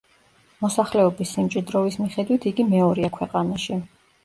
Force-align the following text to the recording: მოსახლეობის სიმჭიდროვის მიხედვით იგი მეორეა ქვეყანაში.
მოსახლეობის 0.63 1.33
სიმჭიდროვის 1.35 1.99
მიხედვით 2.05 2.49
იგი 2.55 2.67
მეორეა 2.73 3.13
ქვეყანაში. 3.21 3.81